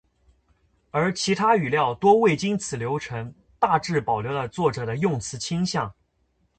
[0.89, 5.93] 而其他语料多未经此流程，大致保留了作者的用词倾向。